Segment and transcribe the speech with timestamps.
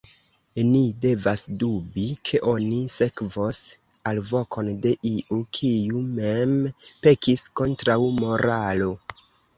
[0.67, 3.59] Ni devas dubi, ke oni sekvos
[4.13, 6.57] alvokon de iu, kiu mem
[7.05, 8.91] pekis kontraŭ moralo.